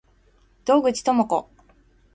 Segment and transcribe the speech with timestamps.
[0.65, 1.47] 洞口朋子